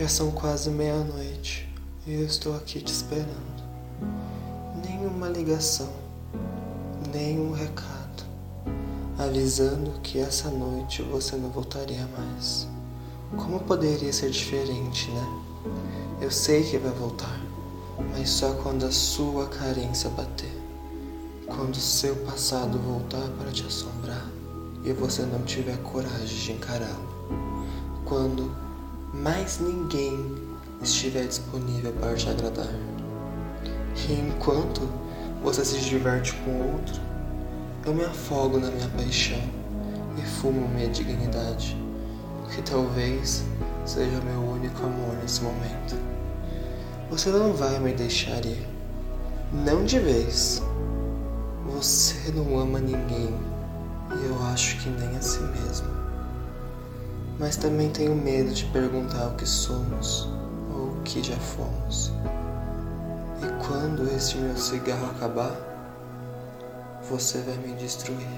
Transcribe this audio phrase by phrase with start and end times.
[0.00, 1.68] Já são quase meia-noite
[2.06, 3.62] e eu estou aqui te esperando.
[4.82, 5.90] Nenhuma ligação,
[7.12, 8.24] nenhum recado,
[9.18, 12.66] avisando que essa noite você não voltaria mais.
[13.36, 15.42] Como poderia ser diferente, né?
[16.22, 17.38] Eu sei que vai voltar,
[18.12, 20.58] mas só quando a sua carência bater.
[21.46, 24.26] Quando o seu passado voltar para te assombrar
[24.82, 27.10] e você não tiver coragem de encará-lo.
[28.06, 28.69] Quando
[29.12, 30.36] mais ninguém
[30.80, 32.72] estiver disponível para te agradar.
[34.08, 34.88] E enquanto
[35.42, 37.00] você se diverte com outro,
[37.84, 39.42] eu me afogo na minha paixão
[40.16, 41.76] e fumo minha dignidade,
[42.54, 43.44] que talvez
[43.84, 45.96] seja meu único amor nesse momento.
[47.10, 48.66] Você não vai me deixar ir,
[49.52, 50.62] não de vez.
[51.74, 53.34] Você não ama ninguém
[54.10, 55.99] e eu acho que nem a si mesmo
[57.40, 60.28] mas também tenho medo de perguntar o que somos
[60.74, 62.12] ou o que já fomos.
[63.42, 65.50] E quando este meu cigarro acabar,
[67.08, 68.28] você vai me destruir.